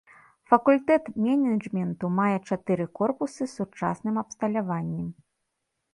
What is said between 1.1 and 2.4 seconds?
менеджменту мае